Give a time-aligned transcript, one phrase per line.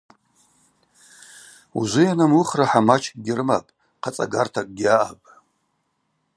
[1.79, 5.27] Ужвы йанамуыхуа хӏамачкӏгьи рымапӏ, хъацӏагартакӏгьи аъапӏ.